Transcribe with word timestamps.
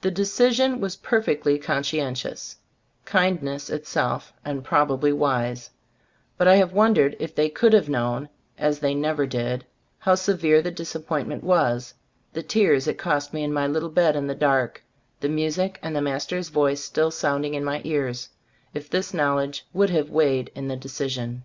The 0.00 0.12
decision 0.12 0.80
was 0.80 0.94
Gbe 0.94 0.94
Storg 0.94 0.94
of 0.94 0.94
Ab 0.94 0.94
Cbitoboob 0.94 0.94
67 0.94 1.10
perfectly 1.10 1.58
conscientious, 1.58 2.56
kindness 3.04 3.68
it 3.70 3.84
self, 3.84 4.32
and 4.44 4.62
probably 4.62 5.12
wise; 5.12 5.70
but 6.38 6.46
I 6.46 6.54
have 6.54 6.72
wondered 6.72 7.16
if 7.18 7.34
they 7.34 7.48
could 7.48 7.72
have 7.72 7.88
known 7.88 8.28
(as 8.56 8.78
they 8.78 8.94
never 8.94 9.26
did) 9.26 9.66
how 9.98 10.14
severe 10.14 10.62
the 10.62 10.70
disappointment 10.70 11.42
was, 11.42 11.94
the 12.32 12.44
tears 12.44 12.86
it 12.86 12.96
cost 12.96 13.34
me 13.34 13.42
in 13.42 13.52
my 13.52 13.66
little 13.66 13.88
bed 13.90 14.14
in 14.14 14.28
the 14.28 14.36
dark, 14.36 14.84
the 15.18 15.28
music 15.28 15.80
and 15.82 15.96
the 15.96 16.00
master's 16.00 16.48
voice 16.48 16.80
still 16.84 17.10
sounding 17.10 17.54
in 17.54 17.64
my 17.64 17.80
ears, 17.82 18.28
if 18.72 18.88
this 18.88 19.12
knowl 19.12 19.40
edge 19.40 19.66
would 19.72 19.90
have 19.90 20.10
weighed 20.10 20.52
in 20.54 20.68
the 20.68 20.76
de 20.76 20.86
cision. 20.88 21.42